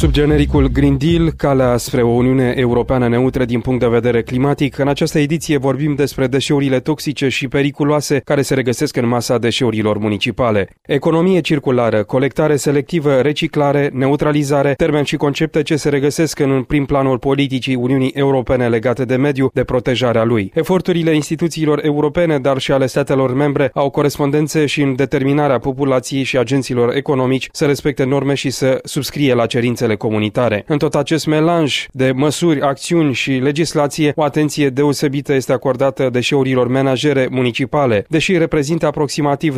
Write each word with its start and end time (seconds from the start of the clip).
Sub 0.00 0.10
genericul 0.10 0.68
Green 0.68 0.96
Deal, 0.98 1.30
calea 1.36 1.76
spre 1.76 2.02
o 2.02 2.08
Uniune 2.08 2.54
Europeană 2.56 3.08
neutră 3.08 3.44
din 3.44 3.60
punct 3.60 3.80
de 3.80 3.86
vedere 3.86 4.22
climatic, 4.22 4.78
în 4.78 4.88
această 4.88 5.18
ediție 5.18 5.56
vorbim 5.56 5.94
despre 5.94 6.26
deșeurile 6.26 6.80
toxice 6.80 7.28
și 7.28 7.48
periculoase 7.48 8.20
care 8.24 8.42
se 8.42 8.54
regăsesc 8.54 8.96
în 8.96 9.08
masa 9.08 9.38
deșeurilor 9.38 9.98
municipale. 9.98 10.68
Economie 10.82 11.40
circulară, 11.40 12.02
colectare 12.02 12.56
selectivă, 12.56 13.14
reciclare, 13.14 13.90
neutralizare, 13.92 14.72
termeni 14.72 15.06
și 15.06 15.16
concepte 15.16 15.62
ce 15.62 15.76
se 15.76 15.88
regăsesc 15.88 16.38
în 16.38 16.62
prim 16.62 16.84
planul 16.84 17.18
politicii 17.18 17.74
Uniunii 17.74 18.12
Europene 18.14 18.68
legate 18.68 19.04
de 19.04 19.16
mediu, 19.16 19.50
de 19.54 19.64
protejarea 19.64 20.24
lui. 20.24 20.50
Eforturile 20.54 21.14
instituțiilor 21.14 21.84
europene, 21.84 22.38
dar 22.38 22.58
și 22.58 22.72
ale 22.72 22.86
statelor 22.86 23.34
membre, 23.34 23.70
au 23.74 23.90
corespondențe 23.90 24.66
și 24.66 24.82
în 24.82 24.96
determinarea 24.96 25.58
populației 25.58 26.22
și 26.22 26.38
agenților 26.38 26.94
economici 26.94 27.48
să 27.52 27.64
respecte 27.64 28.04
norme 28.04 28.34
și 28.34 28.50
să 28.50 28.80
subscrie 28.84 29.34
la 29.34 29.46
cerințele 29.46 29.88
normele 29.90 29.96
comunitare. 29.96 30.64
În 30.66 30.78
tot 30.78 30.94
acest 30.94 31.26
melanj 31.26 31.86
de 31.92 32.12
măsuri, 32.14 32.60
acțiuni 32.60 33.12
și 33.12 33.30
legislație, 33.30 34.12
o 34.16 34.22
atenție 34.22 34.68
deosebită 34.68 35.32
este 35.32 35.52
acordată 35.52 36.08
deșeurilor 36.10 36.68
menajere 36.68 37.28
municipale. 37.30 38.04
Deși 38.08 38.38
reprezintă 38.38 38.86
aproximativ 38.86 39.56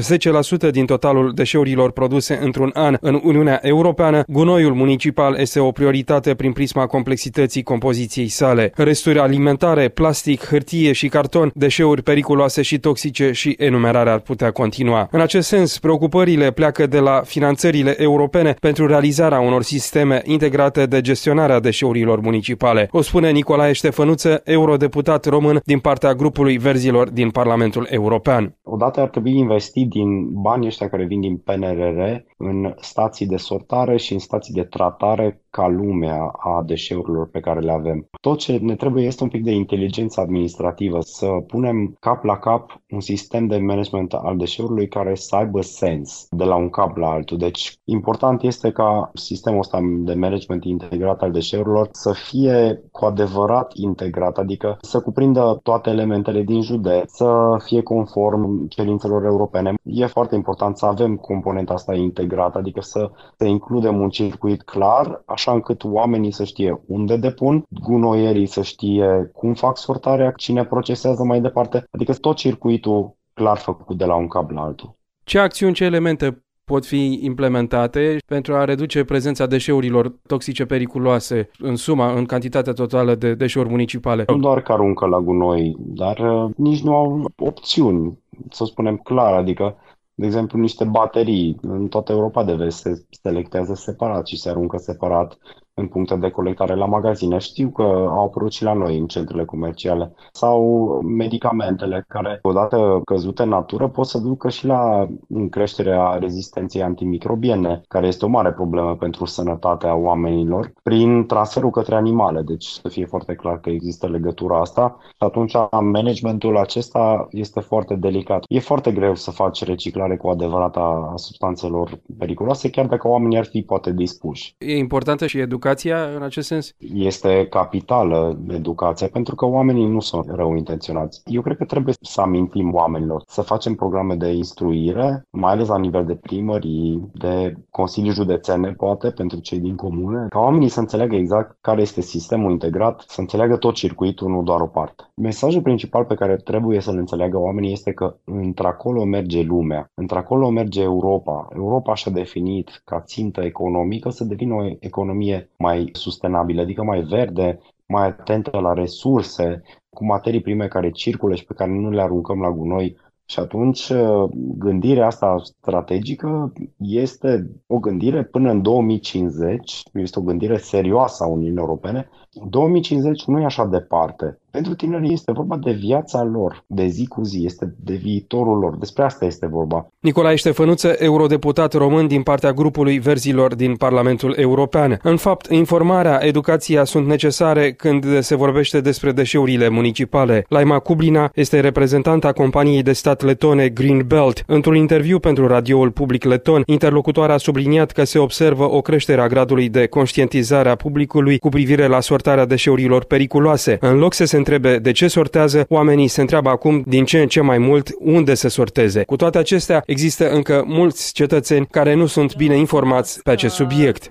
10% 0.68 0.70
din 0.70 0.86
totalul 0.86 1.32
deșeurilor 1.34 1.90
produse 1.90 2.38
într-un 2.42 2.70
an 2.74 2.96
în 3.00 3.20
Uniunea 3.22 3.58
Europeană, 3.62 4.22
gunoiul 4.26 4.74
municipal 4.74 5.36
este 5.38 5.60
o 5.60 5.70
prioritate 5.70 6.34
prin 6.34 6.52
prisma 6.52 6.86
complexității 6.86 7.62
compoziției 7.62 8.28
sale. 8.28 8.72
Resturi 8.76 9.18
alimentare, 9.18 9.88
plastic, 9.88 10.44
hârtie 10.46 10.92
și 10.92 11.08
carton, 11.08 11.50
deșeuri 11.54 12.02
periculoase 12.02 12.62
și 12.62 12.78
toxice 12.78 13.30
și 13.32 13.54
enumerarea 13.58 14.12
ar 14.12 14.18
putea 14.18 14.50
continua. 14.50 15.08
În 15.10 15.20
acest 15.20 15.48
sens, 15.48 15.78
preocupările 15.78 16.50
pleacă 16.50 16.86
de 16.86 16.98
la 16.98 17.22
finanțările 17.24 17.94
europene 18.02 18.56
pentru 18.60 18.86
realizarea 18.86 19.40
unor 19.40 19.62
sisteme 19.62 20.21
integrate 20.24 20.86
de 20.86 21.00
gestionarea 21.00 21.60
deșeurilor 21.60 22.20
municipale. 22.20 22.88
O 22.92 23.00
spune 23.00 23.30
Nicolae 23.30 23.72
Ștefănuță, 23.72 24.40
eurodeputat 24.44 25.24
român 25.24 25.60
din 25.64 25.78
partea 25.78 26.14
grupului 26.14 26.58
Verzilor 26.58 27.10
din 27.10 27.30
Parlamentul 27.30 27.86
European. 27.90 28.56
Odată 28.62 29.00
ar 29.00 29.08
trebui 29.08 29.36
investit 29.36 29.88
din 29.88 30.40
banii 30.42 30.66
ăștia 30.66 30.88
care 30.88 31.04
vin 31.04 31.20
din 31.20 31.36
PNRR 31.36 32.00
în 32.36 32.74
stații 32.80 33.26
de 33.26 33.36
sortare 33.36 33.96
și 33.96 34.12
în 34.12 34.18
stații 34.18 34.54
de 34.54 34.62
tratare 34.62 35.41
ca 35.52 35.68
lumea 35.68 36.20
a 36.22 36.62
deșeurilor 36.66 37.28
pe 37.28 37.40
care 37.40 37.60
le 37.60 37.72
avem. 37.72 38.08
Tot 38.20 38.38
ce 38.38 38.58
ne 38.62 38.76
trebuie 38.76 39.06
este 39.06 39.22
un 39.22 39.28
pic 39.28 39.42
de 39.44 39.50
inteligență 39.50 40.20
administrativă, 40.20 40.98
să 41.00 41.26
punem 41.46 41.96
cap 42.00 42.24
la 42.24 42.38
cap 42.38 42.82
un 42.90 43.00
sistem 43.00 43.46
de 43.46 43.56
management 43.56 44.12
al 44.12 44.36
deșeurilor 44.36 44.84
care 44.84 45.14
să 45.14 45.36
aibă 45.36 45.60
sens 45.60 46.26
de 46.30 46.44
la 46.44 46.56
un 46.56 46.70
cap 46.70 46.96
la 46.96 47.08
altul. 47.08 47.38
Deci 47.38 47.72
important 47.84 48.42
este 48.42 48.70
ca 48.70 49.10
sistemul 49.14 49.58
ăsta 49.58 49.80
de 49.82 50.14
management 50.14 50.64
integrat 50.64 51.20
al 51.20 51.30
deșeurilor 51.30 51.88
să 51.90 52.12
fie 52.12 52.82
cu 52.90 53.04
adevărat 53.04 53.72
integrat, 53.74 54.38
adică 54.38 54.78
să 54.80 55.00
cuprindă 55.00 55.60
toate 55.62 55.90
elementele 55.90 56.42
din 56.42 56.62
județ, 56.62 57.12
să 57.12 57.56
fie 57.64 57.82
conform 57.82 58.68
cerințelor 58.68 59.24
europene. 59.24 59.74
E 59.82 60.06
foarte 60.06 60.34
important 60.34 60.76
să 60.76 60.86
avem 60.86 61.16
componenta 61.16 61.72
asta 61.72 61.94
integrată, 61.94 62.58
adică 62.58 62.80
să, 62.80 63.10
să 63.36 63.44
includem 63.44 64.00
un 64.00 64.08
circuit 64.08 64.62
clar, 64.62 65.22
așa 65.26 65.41
încât 65.50 65.84
oamenii 65.84 66.30
să 66.30 66.44
știe 66.44 66.82
unde 66.86 67.16
depun, 67.16 67.64
gunoierii 67.68 68.46
să 68.46 68.62
știe 68.62 69.30
cum 69.32 69.54
fac 69.54 69.78
sortarea, 69.78 70.30
cine 70.30 70.64
procesează 70.64 71.22
mai 71.24 71.40
departe, 71.40 71.84
adică 71.90 72.12
tot 72.12 72.36
circuitul 72.36 73.16
clar 73.34 73.56
făcut 73.56 73.96
de 73.96 74.04
la 74.04 74.14
un 74.14 74.28
cap 74.28 74.50
la 74.50 74.62
altul. 74.62 74.96
Ce 75.24 75.38
acțiuni, 75.38 75.74
ce 75.74 75.84
elemente 75.84 76.42
pot 76.64 76.86
fi 76.86 77.18
implementate 77.22 78.16
pentru 78.26 78.54
a 78.54 78.64
reduce 78.64 79.04
prezența 79.04 79.46
deșeurilor 79.46 80.14
toxice 80.26 80.64
periculoase 80.64 81.50
în 81.58 81.76
suma, 81.76 82.12
în 82.12 82.24
cantitatea 82.24 82.72
totală 82.72 83.14
de 83.14 83.34
deșeuri 83.34 83.68
municipale? 83.68 84.24
Nu 84.26 84.38
doar 84.38 84.62
că 84.62 84.72
aruncă 84.72 85.06
la 85.06 85.20
gunoi, 85.20 85.76
dar 85.78 86.18
uh, 86.18 86.50
nici 86.56 86.82
nu 86.82 86.94
au 86.94 87.30
opțiuni, 87.38 88.18
să 88.50 88.64
spunem 88.64 88.96
clar, 88.96 89.34
adică 89.34 89.76
de 90.22 90.28
exemplu, 90.28 90.58
niște 90.58 90.84
baterii. 90.84 91.58
În 91.62 91.88
toată 91.88 92.12
Europa 92.12 92.44
de 92.44 92.54
vest 92.54 92.78
se 92.78 93.06
selectează 93.22 93.74
separat 93.74 94.26
și 94.26 94.36
se 94.36 94.48
aruncă 94.48 94.76
separat 94.76 95.38
în 95.74 95.86
puncte 95.86 96.16
de 96.16 96.30
colectare 96.30 96.74
la 96.74 96.86
magazine. 96.86 97.38
Știu 97.38 97.70
că 97.70 97.82
au 97.82 98.24
apărut 98.24 98.52
și 98.52 98.62
la 98.62 98.72
noi 98.72 98.98
în 98.98 99.06
centrele 99.06 99.44
comerciale. 99.44 100.12
Sau 100.32 101.00
medicamentele 101.16 102.04
care, 102.08 102.38
odată 102.42 103.00
căzute 103.04 103.42
în 103.42 103.48
natură, 103.48 103.88
pot 103.88 104.06
să 104.06 104.18
ducă 104.18 104.48
și 104.48 104.66
la 104.66 105.08
creșterea 105.50 106.16
rezistenței 106.20 106.82
antimicrobiene, 106.82 107.80
care 107.88 108.06
este 108.06 108.24
o 108.24 108.28
mare 108.28 108.52
problemă 108.52 108.96
pentru 108.96 109.24
sănătatea 109.24 109.96
oamenilor, 109.96 110.72
prin 110.82 111.26
transferul 111.26 111.70
către 111.70 111.94
animale. 111.94 112.42
Deci 112.42 112.64
să 112.64 112.88
fie 112.88 113.06
foarte 113.06 113.34
clar 113.34 113.60
că 113.60 113.70
există 113.70 114.08
legătura 114.08 114.60
asta 114.60 114.96
și 115.00 115.14
atunci 115.18 115.52
managementul 115.70 116.56
acesta 116.56 117.26
este 117.30 117.60
foarte 117.60 117.94
delicat. 117.94 118.44
E 118.48 118.58
foarte 118.58 118.92
greu 118.92 119.14
să 119.14 119.30
faci 119.30 119.64
reciclare 119.64 120.16
cu 120.16 120.28
adevărat 120.28 120.76
a 120.76 121.12
substanțelor 121.16 122.00
periculoase, 122.18 122.70
chiar 122.70 122.86
dacă 122.86 123.08
oamenii 123.08 123.38
ar 123.38 123.44
fi 123.44 123.62
poate 123.62 123.92
dispuși. 123.92 124.54
E 124.58 124.76
importantă 124.76 125.26
și 125.26 125.38
educația 125.38 125.60
educația 125.62 126.04
în 126.16 126.22
acest 126.22 126.46
sens? 126.46 126.74
Este 126.94 127.46
capitală 127.50 128.38
educația, 128.48 129.08
pentru 129.12 129.34
că 129.34 129.46
oamenii 129.46 129.86
nu 129.86 130.00
sunt 130.00 130.24
rău 130.30 130.54
intenționați. 130.56 131.22
Eu 131.24 131.42
cred 131.42 131.56
că 131.56 131.64
trebuie 131.64 131.94
să 132.00 132.20
amintim 132.20 132.74
oamenilor, 132.74 133.22
să 133.26 133.42
facem 133.42 133.74
programe 133.74 134.14
de 134.14 134.28
instruire, 134.32 135.22
mai 135.30 135.52
ales 135.52 135.68
la 135.68 135.78
nivel 135.78 136.04
de 136.04 136.14
primării, 136.14 137.10
de 137.14 137.54
consilii 137.70 138.10
județene, 138.10 138.72
poate, 138.72 139.10
pentru 139.10 139.40
cei 139.40 139.58
din 139.58 139.76
comune, 139.76 140.26
ca 140.28 140.38
oamenii 140.38 140.68
să 140.68 140.80
înțeleagă 140.80 141.14
exact 141.16 141.56
care 141.60 141.80
este 141.80 142.00
sistemul 142.00 142.50
integrat, 142.50 143.04
să 143.06 143.20
înțeleagă 143.20 143.56
tot 143.56 143.74
circuitul, 143.74 144.28
nu 144.28 144.42
doar 144.42 144.60
o 144.60 144.66
parte. 144.66 145.02
Mesajul 145.14 145.62
principal 145.62 146.04
pe 146.04 146.14
care 146.14 146.36
trebuie 146.36 146.80
să-l 146.80 146.96
înțeleagă 146.98 147.38
oamenii 147.38 147.72
este 147.72 147.92
că 147.92 148.16
într-acolo 148.24 149.04
merge 149.04 149.42
lumea, 149.42 149.90
într-acolo 149.94 150.50
merge 150.50 150.82
Europa. 150.82 151.48
Europa 151.54 151.94
și-a 151.94 152.12
definit 152.12 152.82
ca 152.84 153.00
țintă 153.00 153.40
economică 153.40 154.10
să 154.10 154.24
devină 154.24 154.54
o 154.54 154.64
economie 154.80 155.50
mai 155.62 155.88
sustenabilă, 155.92 156.60
adică 156.60 156.82
mai 156.82 157.00
verde, 157.00 157.58
mai 157.86 158.06
atentă 158.06 158.58
la 158.58 158.72
resurse, 158.72 159.62
cu 159.88 160.04
materii 160.04 160.40
prime 160.40 160.68
care 160.68 160.90
circulă 160.90 161.34
și 161.34 161.44
pe 161.44 161.54
care 161.54 161.70
nu 161.70 161.90
le 161.90 162.02
aruncăm 162.02 162.40
la 162.40 162.50
gunoi. 162.50 162.96
Și 163.24 163.38
atunci 163.38 163.88
uh, 163.88 164.30
gândirea 164.58 165.06
asta 165.06 165.36
strategică 165.42 166.52
este 166.78 167.50
o 167.66 167.78
gândire 167.78 168.24
până 168.24 168.50
în 168.50 168.62
2050, 168.62 169.82
este 169.92 170.18
o 170.18 170.22
gândire 170.22 170.56
serioasă 170.56 171.24
a 171.24 171.26
Uniunii 171.26 171.58
Europene. 171.58 172.08
2050 172.48 173.24
nu 173.24 173.40
e 173.40 173.44
așa 173.44 173.66
departe. 173.66 174.41
Pentru 174.52 174.74
tineri 174.74 175.12
este 175.12 175.32
vorba 175.32 175.56
de 175.56 175.72
viața 175.72 176.22
lor, 176.22 176.64
de 176.66 176.86
zi 176.86 177.06
cu 177.06 177.22
zi, 177.24 177.42
este 177.44 177.74
de 177.84 177.94
viitorul 177.94 178.58
lor. 178.58 178.76
Despre 178.76 179.02
asta 179.02 179.24
este 179.24 179.46
vorba. 179.46 179.86
Nicolae 180.00 180.34
Ștefănuță, 180.36 180.94
eurodeputat 180.98 181.72
român 181.72 182.06
din 182.06 182.22
partea 182.22 182.52
grupului 182.52 182.98
Verzilor 182.98 183.54
din 183.54 183.76
Parlamentul 183.76 184.34
European. 184.36 184.98
În 185.02 185.16
fapt, 185.16 185.50
informarea, 185.50 186.18
educația 186.22 186.84
sunt 186.84 187.06
necesare 187.06 187.72
când 187.72 188.20
se 188.20 188.36
vorbește 188.36 188.80
despre 188.80 189.12
deșeurile 189.12 189.68
municipale. 189.68 190.44
Laima 190.48 190.78
Kublina 190.78 191.30
este 191.34 191.60
reprezentanta 191.60 192.32
companiei 192.32 192.82
de 192.82 192.92
stat 192.92 193.22
letone 193.22 193.68
Green 193.68 194.04
Belt. 194.06 194.44
Într-un 194.46 194.74
interviu 194.74 195.18
pentru 195.18 195.46
radioul 195.46 195.90
public 195.90 196.24
leton, 196.24 196.62
interlocutoarea 196.66 197.34
a 197.34 197.38
subliniat 197.38 197.90
că 197.90 198.04
se 198.04 198.18
observă 198.18 198.70
o 198.70 198.80
creștere 198.80 199.20
a 199.20 199.26
gradului 199.26 199.68
de 199.68 199.86
conștientizare 199.86 200.68
a 200.68 200.74
publicului 200.74 201.38
cu 201.38 201.48
privire 201.48 201.86
la 201.86 202.00
sortarea 202.00 202.46
deșeurilor 202.46 203.04
periculoase. 203.04 203.76
În 203.80 203.98
loc 203.98 204.14
să 204.14 204.24
se 204.24 204.40
întrebe 204.42 204.78
de 204.78 204.92
ce 204.92 205.08
sortează, 205.08 205.66
oamenii 205.68 206.08
se 206.08 206.20
întreabă 206.20 206.48
acum 206.48 206.82
din 206.86 207.04
ce 207.04 207.18
în 207.20 207.28
ce 207.28 207.40
mai 207.40 207.58
mult 207.58 207.88
unde 207.98 208.34
să 208.34 208.48
sorteze. 208.48 209.02
Cu 209.04 209.16
toate 209.16 209.38
acestea, 209.38 209.82
există 209.86 210.30
încă 210.30 210.64
mulți 210.66 211.12
cetățeni 211.12 211.66
care 211.70 211.94
nu 211.94 212.06
sunt 212.06 212.36
bine 212.36 212.56
informați 212.56 213.22
pe 213.22 213.30
acest 213.30 213.54
subiect. 213.54 214.08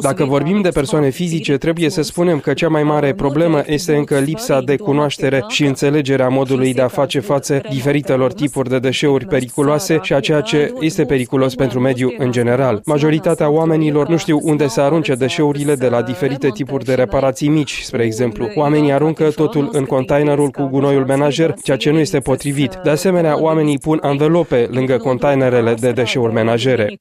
Dacă 0.00 0.24
vorbim 0.24 0.60
de 0.60 0.68
persoane 0.68 1.08
fizice, 1.10 1.56
trebuie 1.56 1.90
să 1.90 2.02
spunem 2.02 2.38
că 2.38 2.52
cea 2.52 2.68
mai 2.68 2.82
mare 2.82 3.14
problemă 3.14 3.62
este 3.66 3.96
încă 3.96 4.18
lipsa 4.18 4.60
de 4.60 4.76
cunoaștere 4.76 5.44
și 5.48 5.64
înțelegerea 5.64 6.28
modului 6.28 6.74
de 6.74 6.80
a 6.80 6.88
face 6.88 7.20
față 7.20 7.60
diferitelor 7.70 8.32
tipuri 8.32 8.68
de 8.68 8.78
deșeuri 8.78 9.26
periculoase 9.26 9.98
și 10.02 10.12
a 10.12 10.20
ceea 10.20 10.40
ce 10.40 10.74
este 10.80 11.04
periculos 11.04 11.54
pentru 11.54 11.80
mediu 11.80 12.14
în 12.18 12.30
general. 12.32 12.80
Majoritatea 12.84 13.50
oamenilor 13.50 14.08
nu 14.08 14.16
știu 14.16 14.40
unde 14.42 14.66
să 14.68 14.80
arunce 14.80 15.14
deșeurile 15.14 15.74
de 15.74 15.88
la 15.88 16.02
diferite 16.02 16.48
tipuri 16.48 16.84
de 16.84 16.94
reparații 16.94 17.48
mici, 17.48 17.77
spre 17.84 18.04
exemplu. 18.04 18.48
Oamenii 18.54 18.92
aruncă 18.92 19.30
totul 19.30 19.68
în 19.72 19.84
containerul 19.84 20.48
cu 20.48 20.62
gunoiul 20.62 21.04
menajer, 21.06 21.54
ceea 21.62 21.76
ce 21.76 21.90
nu 21.90 21.98
este 21.98 22.18
potrivit. 22.18 22.80
De 22.82 22.90
asemenea, 22.90 23.42
oamenii 23.42 23.78
pun 23.78 23.98
anvelope 24.02 24.68
lângă 24.70 24.96
containerele 24.96 25.74
de 25.74 25.92
deșeuri 25.92 26.32
menajere. 26.32 26.96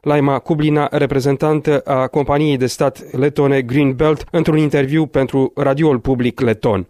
Laima 0.00 0.38
Kublina, 0.38 0.88
reprezentantă 0.90 1.80
a 1.84 2.06
companiei 2.06 2.56
de 2.56 2.66
stat 2.66 3.16
letone 3.16 3.60
Greenbelt, 3.60 4.24
într-un 4.30 4.56
interviu 4.56 5.06
pentru 5.06 5.52
radioul 5.54 5.98
public 5.98 6.40
leton. 6.40 6.86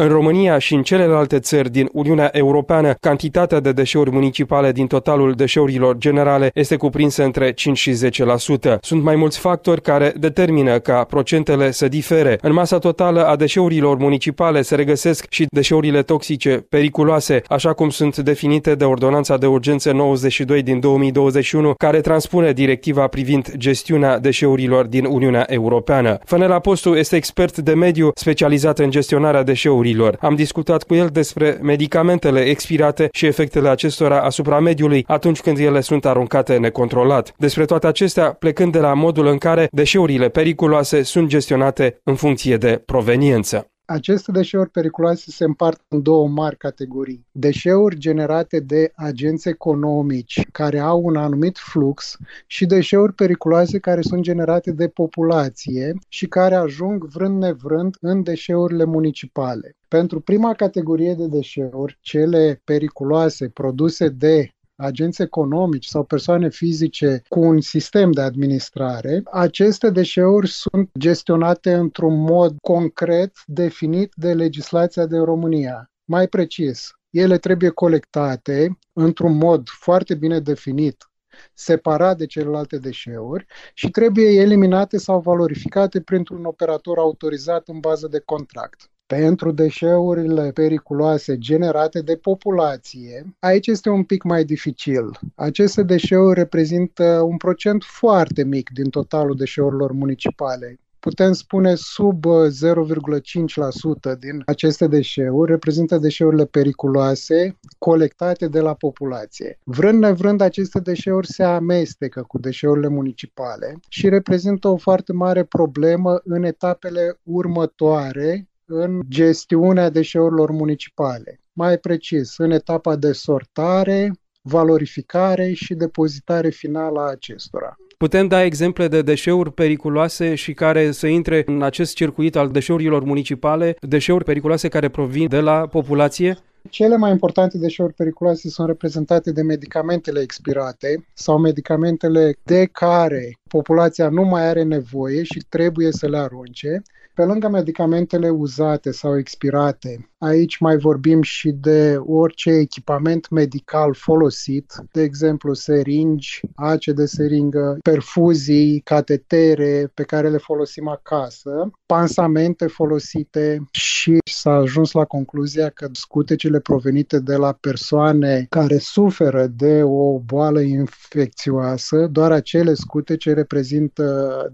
În 0.00 0.08
România 0.08 0.58
și 0.58 0.74
în 0.74 0.82
celelalte 0.82 1.38
țări 1.38 1.70
din 1.70 1.88
Uniunea 1.92 2.28
Europeană, 2.32 2.94
cantitatea 3.00 3.60
de 3.60 3.72
deșeuri 3.72 4.10
municipale 4.10 4.72
din 4.72 4.86
totalul 4.86 5.32
deșeurilor 5.32 5.96
generale 5.96 6.50
este 6.54 6.76
cuprinsă 6.76 7.24
între 7.24 7.52
5 7.52 7.78
și 7.78 7.92
10%. 7.92 8.78
Sunt 8.80 9.02
mai 9.02 9.16
mulți 9.16 9.38
factori 9.38 9.82
care 9.82 10.12
determină 10.18 10.78
ca 10.78 11.04
procentele 11.04 11.70
să 11.70 11.88
difere. 11.88 12.38
În 12.42 12.52
masa 12.52 12.78
totală 12.78 13.26
a 13.26 13.36
deșeurilor 13.36 13.96
municipale 13.96 14.62
se 14.62 14.74
regăsesc 14.74 15.26
și 15.30 15.46
deșeurile 15.50 16.02
toxice 16.02 16.66
periculoase, 16.68 17.42
așa 17.48 17.72
cum 17.72 17.90
sunt 17.90 18.16
definite 18.16 18.74
de 18.74 18.84
Ordonanța 18.84 19.36
de 19.36 19.46
Urgență 19.46 19.92
92 19.92 20.62
din 20.62 20.80
2021, 20.80 21.74
care 21.76 22.00
transpune 22.00 22.52
directiva 22.52 23.06
privind 23.06 23.52
gestiunea 23.56 24.18
deșeurilor 24.18 24.86
din 24.86 25.04
Uniunea 25.04 25.46
Europeană. 25.48 26.18
Fănela 26.24 26.58
Postu 26.58 26.94
este 26.94 27.16
expert 27.16 27.56
de 27.56 27.74
mediu 27.74 28.10
specializat 28.14 28.78
în 28.78 28.90
gestionarea 28.90 29.42
deșeurilor. 29.42 29.86
Am 30.20 30.34
discutat 30.34 30.82
cu 30.82 30.94
el 30.94 31.08
despre 31.12 31.58
medicamentele 31.62 32.40
expirate 32.40 33.08
și 33.12 33.26
efectele 33.26 33.68
acestora 33.68 34.20
asupra 34.20 34.60
mediului 34.60 35.04
atunci 35.06 35.40
când 35.40 35.58
ele 35.58 35.80
sunt 35.80 36.04
aruncate 36.04 36.56
necontrolat. 36.56 37.34
Despre 37.36 37.64
toate 37.64 37.86
acestea, 37.86 38.32
plecând 38.32 38.72
de 38.72 38.78
la 38.78 38.94
modul 38.94 39.26
în 39.26 39.38
care 39.38 39.68
deșeurile 39.70 40.28
periculoase 40.28 41.02
sunt 41.02 41.28
gestionate 41.28 42.00
în 42.04 42.14
funcție 42.14 42.56
de 42.56 42.82
proveniență. 42.86 43.66
Aceste 43.90 44.32
deșeuri 44.32 44.70
periculoase 44.70 45.30
se 45.30 45.44
împart 45.44 45.84
în 45.88 46.02
două 46.02 46.28
mari 46.28 46.56
categorii. 46.56 47.26
Deșeuri 47.32 47.98
generate 47.98 48.60
de 48.60 48.92
agenți 48.94 49.48
economici 49.48 50.46
care 50.52 50.78
au 50.78 51.00
un 51.04 51.16
anumit 51.16 51.58
flux 51.58 52.16
și 52.46 52.66
deșeuri 52.66 53.14
periculoase 53.14 53.78
care 53.78 54.02
sunt 54.02 54.22
generate 54.22 54.72
de 54.72 54.88
populație 54.88 55.94
și 56.08 56.26
care 56.26 56.54
ajung 56.54 57.04
vrând 57.04 57.42
nevrând 57.42 57.96
în 58.00 58.22
deșeurile 58.22 58.84
municipale. 58.84 59.76
Pentru 59.88 60.20
prima 60.20 60.54
categorie 60.54 61.14
de 61.14 61.26
deșeuri, 61.26 61.98
cele 62.00 62.60
periculoase 62.64 63.48
produse 63.48 64.08
de 64.08 64.50
agenți 64.80 65.22
economici 65.22 65.86
sau 65.86 66.04
persoane 66.04 66.48
fizice 66.48 67.22
cu 67.28 67.40
un 67.40 67.60
sistem 67.60 68.10
de 68.10 68.20
administrare, 68.20 69.22
aceste 69.30 69.90
deșeuri 69.90 70.48
sunt 70.48 70.90
gestionate 70.98 71.74
într-un 71.74 72.20
mod 72.20 72.56
concret 72.60 73.32
definit 73.46 74.12
de 74.16 74.32
legislația 74.32 75.06
de 75.06 75.16
România. 75.16 75.90
Mai 76.04 76.28
precis, 76.28 76.90
ele 77.10 77.38
trebuie 77.38 77.70
colectate 77.70 78.78
într-un 78.92 79.36
mod 79.36 79.68
foarte 79.68 80.14
bine 80.14 80.40
definit 80.40 81.08
separat 81.54 82.16
de 82.16 82.26
celelalte 82.26 82.78
deșeuri 82.78 83.46
și 83.74 83.90
trebuie 83.90 84.40
eliminate 84.40 84.98
sau 84.98 85.20
valorificate 85.20 86.00
printr-un 86.00 86.44
operator 86.44 86.98
autorizat 86.98 87.68
în 87.68 87.80
bază 87.80 88.08
de 88.08 88.22
contract 88.24 88.90
pentru 89.16 89.50
deșeurile 89.52 90.50
periculoase 90.50 91.38
generate 91.38 92.00
de 92.00 92.16
populație, 92.16 93.36
aici 93.38 93.66
este 93.66 93.88
un 93.88 94.02
pic 94.02 94.22
mai 94.22 94.44
dificil. 94.44 95.10
Aceste 95.34 95.82
deșeuri 95.82 96.38
reprezintă 96.38 97.20
un 97.28 97.36
procent 97.36 97.82
foarte 97.84 98.44
mic 98.44 98.70
din 98.70 98.90
totalul 98.90 99.36
deșeurilor 99.36 99.92
municipale 99.92 100.78
putem 100.98 101.32
spune 101.32 101.74
sub 101.74 102.24
0,5% 102.26 104.18
din 104.18 104.42
aceste 104.46 104.86
deșeuri 104.86 105.50
reprezintă 105.50 105.98
deșeurile 105.98 106.44
periculoase 106.44 107.58
colectate 107.78 108.48
de 108.48 108.60
la 108.60 108.74
populație. 108.74 109.58
Vrând 109.64 109.98
nevrând, 109.98 110.40
aceste 110.40 110.80
deșeuri 110.80 111.26
se 111.26 111.42
amestecă 111.42 112.22
cu 112.22 112.38
deșeurile 112.38 112.88
municipale 112.88 113.78
și 113.88 114.08
reprezintă 114.08 114.68
o 114.68 114.76
foarte 114.76 115.12
mare 115.12 115.44
problemă 115.44 116.20
în 116.24 116.42
etapele 116.42 117.18
următoare 117.22 118.48
în 118.70 119.00
gestiunea 119.08 119.90
deșeurilor 119.90 120.50
municipale. 120.50 121.40
Mai 121.52 121.78
precis, 121.78 122.38
în 122.38 122.50
etapa 122.50 122.96
de 122.96 123.12
sortare, 123.12 124.12
valorificare 124.42 125.52
și 125.52 125.74
depozitare 125.74 126.48
finală 126.48 127.00
a 127.00 127.10
acestora. 127.10 127.76
Putem 127.98 128.26
da 128.26 128.44
exemple 128.44 128.88
de 128.88 129.02
deșeuri 129.02 129.52
periculoase 129.52 130.34
și 130.34 130.52
care 130.52 130.90
să 130.90 131.06
intre 131.06 131.42
în 131.46 131.62
acest 131.62 131.94
circuit 131.94 132.36
al 132.36 132.48
deșeurilor 132.48 133.04
municipale, 133.04 133.76
deșeuri 133.80 134.24
periculoase 134.24 134.68
care 134.68 134.88
provin 134.88 135.28
de 135.28 135.40
la 135.40 135.66
populație? 135.66 136.38
Cele 136.70 136.96
mai 136.96 137.10
importante 137.10 137.58
deșeuri 137.58 137.92
periculoase 137.92 138.48
sunt 138.48 138.68
reprezentate 138.68 139.32
de 139.32 139.42
medicamentele 139.42 140.20
expirate 140.20 141.04
sau 141.14 141.38
medicamentele 141.38 142.36
de 142.42 142.64
care 142.72 143.38
populația 143.48 144.08
nu 144.08 144.22
mai 144.22 144.48
are 144.48 144.62
nevoie 144.62 145.22
și 145.22 145.46
trebuie 145.48 145.92
să 145.92 146.08
le 146.08 146.18
arunce. 146.18 146.82
Pe 147.14 147.24
lângă 147.24 147.48
medicamentele 147.48 148.28
uzate 148.28 148.90
sau 148.90 149.18
expirate, 149.18 150.10
aici 150.18 150.58
mai 150.58 150.76
vorbim 150.76 151.22
și 151.22 151.50
de 151.50 151.96
orice 152.06 152.50
echipament 152.50 153.28
medical 153.28 153.94
folosit, 153.94 154.74
de 154.92 155.02
exemplu 155.02 155.54
seringi, 155.54 156.40
ace 156.54 156.92
de 156.92 157.06
seringă, 157.06 157.78
perfuzii, 157.82 158.80
catetere 158.80 159.90
pe 159.94 160.02
care 160.02 160.28
le 160.28 160.36
folosim 160.36 160.88
acasă, 160.88 161.70
pansamente 161.86 162.66
folosite 162.66 163.68
și 163.70 164.18
s-a 164.24 164.52
ajuns 164.52 164.92
la 164.92 165.04
concluzia 165.04 165.68
că 165.68 165.88
scutecele 165.92 166.60
provenite 166.60 167.18
de 167.18 167.36
la 167.36 167.52
persoane 167.52 168.46
care 168.48 168.78
suferă 168.78 169.46
de 169.46 169.82
o 169.82 170.18
boală 170.18 170.60
infecțioasă, 170.60 172.06
doar 172.06 172.32
acele 172.32 172.74
scutece 172.74 173.32
reprezintă 173.38 174.04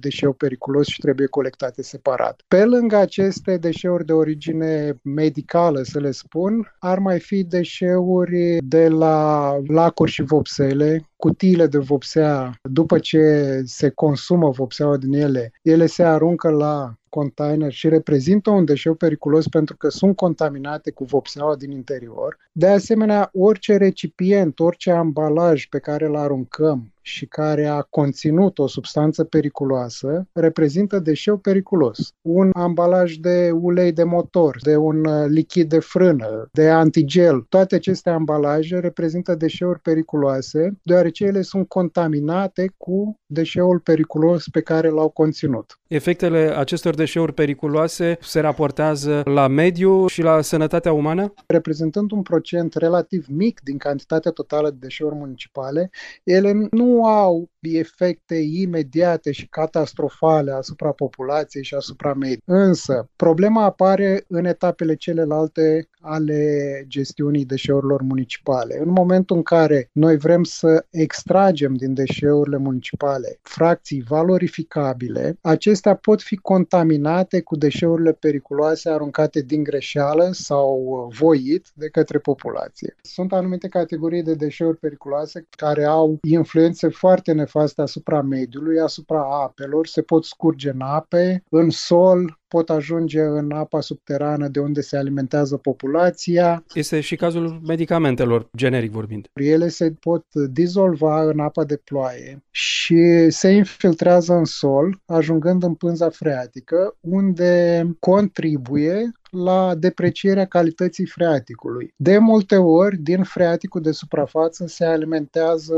deșeu 0.01 0.33
periculos 0.33 0.87
și 0.87 1.01
trebuie 1.01 1.27
colectate 1.27 1.83
separat. 1.83 2.43
Pe 2.49 2.65
lângă 2.65 2.97
aceste 2.97 3.57
deșeuri 3.57 4.05
de 4.05 4.13
origine 4.13 4.99
medicală, 5.03 5.83
să 5.83 5.99
le 6.01 6.11
spun, 6.11 6.75
ar 6.79 6.99
mai 6.99 7.21
fi 7.21 7.45
deșeuri 7.45 8.59
de 8.61 8.89
la 8.89 9.57
lacuri 9.67 10.11
și 10.11 10.23
vopsele, 10.23 11.09
cutiile 11.17 11.67
de 11.67 11.79
vopsea, 11.79 12.59
după 12.63 12.99
ce 12.99 13.23
se 13.65 13.89
consumă 13.89 14.51
vopseaua 14.51 14.97
din 14.97 15.13
ele, 15.13 15.53
ele 15.63 15.87
se 15.87 16.03
aruncă 16.03 16.49
la 16.49 16.95
container 17.15 17.73
și 17.73 17.89
reprezintă 17.89 18.51
un 18.51 18.65
deșeu 18.65 18.95
periculos 18.95 19.49
pentru 19.49 19.77
că 19.77 19.89
sunt 19.89 20.17
contaminate 20.17 20.91
cu 20.91 21.05
vopseaua 21.05 21.57
din 21.57 21.71
interior. 21.71 22.39
De 22.53 22.67
asemenea, 22.67 23.31
orice 23.33 23.77
recipient, 23.77 24.59
orice 24.61 24.91
ambalaj 24.91 25.67
pe 25.67 25.79
care 25.79 26.07
îl 26.07 26.17
aruncăm 26.17 26.95
și 27.07 27.27
care 27.27 27.67
a 27.67 27.81
conținut 27.81 28.59
o 28.59 28.67
substanță 28.67 29.25
periculoasă 29.25 30.27
reprezintă 30.33 30.99
deșeu 30.99 31.37
periculos. 31.37 32.15
Un 32.23 32.51
ambalaj 32.55 33.15
de 33.15 33.51
ulei 33.51 33.93
de 33.93 34.05
motor, 34.05 34.57
de 34.63 34.77
un 34.77 35.05
uh, 35.05 35.25
lichid 35.29 35.69
de 35.69 35.79
frână, 35.79 36.49
de 36.53 36.69
antigel, 36.69 37.41
toate 37.49 37.75
aceste 37.75 38.11
ambalaje 38.11 38.79
reprezintă 38.79 39.35
deșeuri 39.35 39.81
periculoase, 39.81 40.79
deoarece 40.83 41.25
ele 41.25 41.43
sunt 41.43 41.69
contaminate 41.69 42.73
cu 42.77 43.19
deșeul 43.27 43.79
periculos 43.79 44.49
pe 44.49 44.61
care 44.61 44.89
l-au 44.89 45.09
conținut. 45.09 45.79
Efectele 45.87 46.55
acestor 46.57 46.95
deșeuri 47.05 47.33
periculoase 47.33 48.19
se 48.21 48.41
raportează 48.41 49.23
la 49.25 49.47
mediu 49.49 50.07
și 50.07 50.23
la 50.23 50.41
sănătatea 50.41 50.93
umană? 50.93 51.35
Reprezentând 51.47 52.11
un 52.11 52.23
procent 52.23 52.75
relativ 52.75 53.27
mic 53.29 53.61
din 53.61 53.79
cantitatea 53.79 54.31
totală 54.31 54.71
de 54.71 54.77
deșeuri 54.81 55.15
municipale, 55.15 55.91
ele 56.25 56.67
nu 56.71 57.07
au 57.07 57.51
efecte 57.61 58.35
imediate 58.35 59.33
și 59.33 59.49
catastrofale 59.49 60.53
asupra 60.53 60.91
populației 60.91 61.65
și 61.65 61.75
asupra 61.75 62.15
mediului. 62.15 62.67
Însă, 62.67 63.09
problema 63.17 63.65
apare 63.65 64.25
în 64.29 64.45
etapele 64.45 64.95
celelalte 64.95 65.89
ale 66.01 66.85
gestiunii 66.89 67.45
deșeurilor 67.45 68.03
municipale. 68.03 68.81
În 68.85 68.89
momentul 68.91 69.37
în 69.37 69.43
care 69.43 69.89
noi 69.93 70.17
vrem 70.17 70.45
să 70.45 70.87
extragem 70.91 71.75
din 71.75 71.95
deșeurile 71.95 72.57
municipale 72.57 73.39
fracții 73.43 74.05
valorificabile, 74.09 75.39
acestea 75.41 75.95
pot 75.95 76.23
fi 76.23 76.37
contaminate 76.37 76.93
cu 77.41 77.57
deșeurile 77.57 78.13
periculoase 78.13 78.91
aruncate 78.91 79.41
din 79.41 79.63
greșeală 79.63 80.29
sau 80.33 81.09
voit 81.19 81.69
de 81.75 81.89
către 81.89 82.19
populație. 82.19 82.97
Sunt 83.03 83.33
anumite 83.33 83.69
categorii 83.69 84.23
de 84.23 84.35
deșeuri 84.35 84.79
periculoase 84.79 85.47
care 85.51 85.85
au 85.85 86.19
influențe 86.23 86.89
foarte 86.89 87.33
nefaste 87.33 87.83
asupra 87.83 88.23
mediului, 88.23 88.79
asupra 88.79 89.43
apelor, 89.43 89.87
se 89.87 90.03
pot 90.03 90.25
scurge 90.25 90.71
în 90.71 90.81
ape, 90.81 91.45
în 91.49 91.71
sol, 91.71 92.39
pot 92.55 92.71
ajunge 92.71 93.21
în 93.21 93.53
apa 93.53 93.81
subterană 93.81 94.49
de 94.49 94.61
unde 94.61 94.81
se 94.81 94.97
alimentează 94.97 95.57
populația. 95.57 96.65
Este 96.75 97.01
și 97.01 97.17
cazul 97.17 97.61
medicamentelor, 97.67 98.49
generic 98.57 98.91
vorbind. 98.91 99.29
Ele 99.33 99.69
se 99.69 99.95
pot 100.01 100.25
dizolva 100.51 101.23
în 101.23 101.41
apa 101.41 101.65
de 101.65 101.77
ploaie 101.77 102.43
și 102.51 103.31
se 103.31 103.49
infiltrează 103.49 104.35
în 104.35 104.45
sol, 104.45 105.01
ajungând 105.07 105.63
în 105.63 105.75
pânza 105.75 106.09
freatică, 106.09 106.97
unde 107.01 107.85
contribuie 108.01 109.13
la 109.35 109.75
deprecierea 109.75 110.45
calității 110.45 111.07
freaticului. 111.07 111.95
De 111.97 112.19
multe 112.19 112.57
ori, 112.57 112.97
din 112.97 113.23
freaticul 113.23 113.81
de 113.81 113.93
suprafață 113.93 114.67
se 114.67 114.85
alimentează 114.85 115.75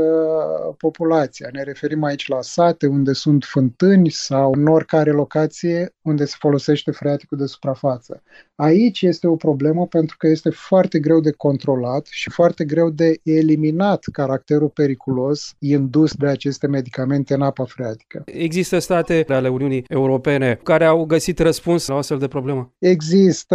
populația. 0.77 1.49
Ne 1.51 1.63
referim 1.63 2.03
aici 2.03 2.27
la 2.27 2.41
sate 2.41 2.87
unde 2.87 3.13
sunt 3.13 3.43
fântâni 3.43 4.09
sau 4.09 4.51
în 4.53 4.67
oricare 4.67 5.11
locație 5.11 5.95
unde 6.01 6.25
se 6.25 6.35
folosește 6.39 6.91
freaticul 6.91 7.37
de 7.37 7.45
suprafață. 7.45 8.23
Aici 8.55 9.01
este 9.01 9.27
o 9.27 9.35
problemă 9.35 9.87
pentru 9.87 10.15
că 10.17 10.27
este 10.27 10.49
foarte 10.49 10.99
greu 10.99 11.19
de 11.19 11.31
controlat 11.31 12.05
și 12.09 12.29
foarte 12.29 12.65
greu 12.65 12.89
de 12.89 13.19
eliminat 13.23 14.03
caracterul 14.11 14.69
periculos 14.69 15.55
indus 15.59 16.13
de 16.13 16.27
aceste 16.27 16.67
medicamente 16.67 17.33
în 17.33 17.41
apa 17.41 17.65
freatică. 17.65 18.21
Există 18.25 18.79
state 18.79 19.25
ale 19.27 19.47
Uniunii 19.47 19.83
Europene 19.87 20.59
care 20.63 20.85
au 20.85 21.05
găsit 21.05 21.39
răspuns 21.39 21.87
la 21.87 21.93
o 21.93 21.97
astfel 21.97 22.17
de 22.17 22.27
problemă? 22.27 22.73
Există, 22.79 23.46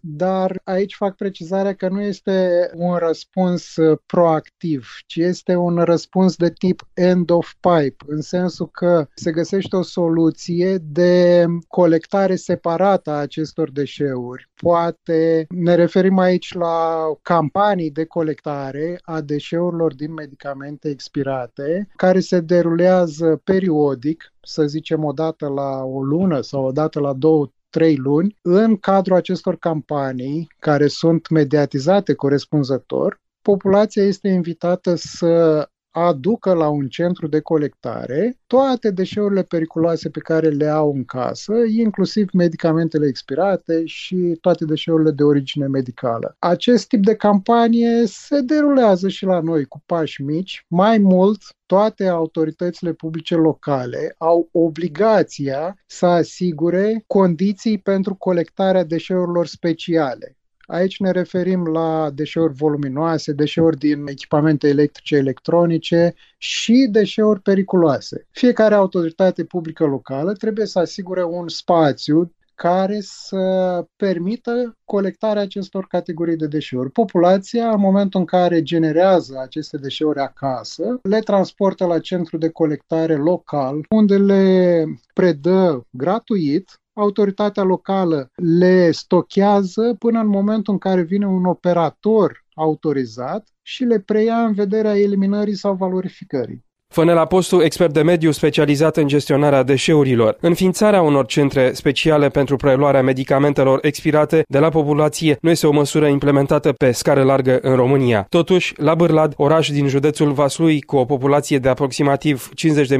dar 0.00 0.60
aici 0.64 0.94
fac 0.94 1.16
precizarea 1.16 1.74
că 1.74 1.88
nu 1.88 2.00
este 2.00 2.70
un 2.74 2.94
răspuns 2.94 3.74
proactiv, 4.06 4.88
ci 5.06 5.16
este 5.16 5.54
un 5.54 5.76
răspuns 5.76 6.36
de 6.36 6.50
tip 6.50 6.88
end 6.94 7.30
of 7.30 7.52
pipe, 7.60 8.04
în 8.06 8.20
sensul 8.20 8.68
că 8.68 9.06
se 9.14 9.30
găsește 9.30 9.76
o 9.76 9.82
soluție 9.82 10.78
de 10.82 11.46
colectare 11.68 12.36
separată 12.36 13.10
a 13.10 13.14
acestor 13.14 13.70
deșeuri. 13.70 14.50
Poate 14.54 15.46
ne 15.48 15.74
referim 15.74 16.18
aici 16.18 16.54
la 16.54 17.04
campanii 17.22 17.90
de 17.90 18.04
colectare 18.04 18.98
a 19.02 19.20
deșeurilor 19.20 19.94
din 19.94 20.12
medicamente 20.12 20.88
expirate, 20.88 21.88
care 21.96 22.20
se 22.20 22.40
derulează 22.40 23.40
periodic, 23.44 24.32
să 24.42 24.64
zicem 24.64 25.04
o 25.04 25.12
dată 25.12 25.48
la 25.48 25.82
o 25.82 26.02
lună 26.02 26.40
sau 26.40 26.64
o 26.64 26.72
dată 26.72 27.00
la 27.00 27.12
două, 27.12 27.48
trei 27.74 27.96
luni, 27.96 28.38
în 28.42 28.76
cadrul 28.76 29.16
acestor 29.16 29.56
campanii 29.56 30.46
care 30.58 30.86
sunt 30.86 31.28
mediatizate 31.28 32.14
corespunzător, 32.14 33.20
populația 33.42 34.02
este 34.02 34.28
invitată 34.28 34.94
să 34.94 35.68
aducă 35.96 36.52
la 36.52 36.68
un 36.68 36.88
centru 36.88 37.26
de 37.26 37.40
colectare 37.40 38.38
toate 38.46 38.90
deșeurile 38.90 39.42
periculoase 39.42 40.08
pe 40.08 40.20
care 40.20 40.48
le 40.48 40.66
au 40.66 40.92
în 40.92 41.04
casă, 41.04 41.52
inclusiv 41.76 42.28
medicamentele 42.32 43.06
expirate 43.06 43.84
și 43.84 44.38
toate 44.40 44.64
deșeurile 44.64 45.10
de 45.10 45.22
origine 45.22 45.66
medicală. 45.66 46.36
Acest 46.38 46.88
tip 46.88 47.04
de 47.04 47.14
campanie 47.14 48.06
se 48.06 48.40
derulează 48.40 49.08
și 49.08 49.24
la 49.24 49.40
noi 49.40 49.64
cu 49.64 49.82
pași 49.86 50.22
mici. 50.22 50.64
Mai 50.68 50.98
mult, 50.98 51.42
toate 51.66 52.06
autoritățile 52.06 52.92
publice 52.92 53.34
locale 53.34 54.14
au 54.18 54.48
obligația 54.52 55.76
să 55.86 56.06
asigure 56.06 57.04
condiții 57.06 57.78
pentru 57.78 58.14
colectarea 58.14 58.84
deșeurilor 58.84 59.46
speciale. 59.46 60.36
Aici 60.66 60.98
ne 60.98 61.10
referim 61.10 61.66
la 61.66 62.10
deșeuri 62.14 62.52
voluminoase, 62.52 63.32
deșeuri 63.32 63.78
din 63.78 64.06
echipamente 64.06 64.68
electrice, 64.68 65.16
electronice 65.16 66.14
și 66.38 66.88
deșeuri 66.90 67.40
periculoase. 67.40 68.26
Fiecare 68.30 68.74
autoritate 68.74 69.44
publică 69.44 69.84
locală 69.84 70.32
trebuie 70.32 70.66
să 70.66 70.78
asigure 70.78 71.24
un 71.24 71.48
spațiu 71.48 72.32
care 72.54 72.98
să 73.00 73.86
permită 73.96 74.78
colectarea 74.84 75.42
acestor 75.42 75.86
categorii 75.86 76.36
de 76.36 76.46
deșeuri. 76.46 76.90
Populația, 76.90 77.70
în 77.70 77.80
momentul 77.80 78.20
în 78.20 78.26
care 78.26 78.62
generează 78.62 79.38
aceste 79.42 79.76
deșeuri 79.76 80.18
acasă, 80.18 80.98
le 81.02 81.18
transportă 81.18 81.86
la 81.86 81.98
centru 81.98 82.38
de 82.38 82.48
colectare 82.48 83.16
local, 83.16 83.86
unde 83.88 84.16
le 84.16 84.84
predă 85.14 85.86
gratuit 85.90 86.78
autoritatea 86.94 87.62
locală 87.62 88.30
le 88.34 88.90
stochează 88.90 89.94
până 89.98 90.20
în 90.20 90.26
momentul 90.26 90.72
în 90.72 90.78
care 90.78 91.02
vine 91.02 91.26
un 91.26 91.44
operator 91.44 92.44
autorizat 92.54 93.48
și 93.62 93.84
le 93.84 94.00
preia 94.00 94.44
în 94.44 94.52
vederea 94.52 94.98
eliminării 94.98 95.54
sau 95.56 95.74
valorificării. 95.74 96.63
Fănela 96.94 97.24
Postu, 97.24 97.62
expert 97.62 97.92
de 97.92 98.02
mediu 98.02 98.30
specializat 98.30 98.96
în 98.96 99.06
gestionarea 99.06 99.62
deșeurilor. 99.62 100.36
Înființarea 100.40 101.02
unor 101.02 101.26
centre 101.26 101.72
speciale 101.72 102.28
pentru 102.28 102.56
preluarea 102.56 103.02
medicamentelor 103.02 103.78
expirate 103.82 104.44
de 104.48 104.58
la 104.58 104.68
populație 104.68 105.38
nu 105.40 105.50
este 105.50 105.66
o 105.66 105.72
măsură 105.72 106.06
implementată 106.06 106.72
pe 106.72 106.90
scară 106.90 107.22
largă 107.22 107.58
în 107.62 107.74
România. 107.74 108.26
Totuși, 108.28 108.72
la 108.76 108.94
Bârlad, 108.94 109.32
oraș 109.36 109.68
din 109.68 109.88
județul 109.88 110.32
Vaslui, 110.32 110.80
cu 110.80 110.96
o 110.96 111.04
populație 111.04 111.58
de 111.58 111.68
aproximativ 111.68 112.48